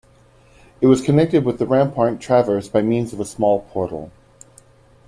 It 0.81 0.87
was 0.87 0.99
connected 1.03 1.45
with 1.45 1.59
the 1.59 1.67
rampart 1.67 2.19
traverse 2.19 2.67
by 2.67 2.81
means 2.81 3.13
of 3.13 3.19
a 3.19 3.23
small 3.25 3.67
portal. 3.69 4.09